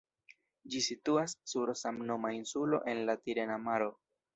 [0.75, 3.97] Ĝi situas sur samnoma insulo en la Tirena Maro.